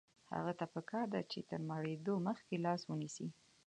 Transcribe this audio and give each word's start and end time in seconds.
هغه 0.35 0.53
ته 0.59 0.65
پکار 0.73 1.05
ده 1.13 1.21
چې 1.31 1.39
تر 1.49 1.59
مړېدو 1.69 2.13
مخکې 2.27 2.55
لاس 2.65 2.81
ونیسي. 2.85 3.27